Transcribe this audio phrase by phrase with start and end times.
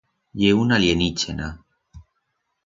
[0.41, 1.47] Ye un alienichena.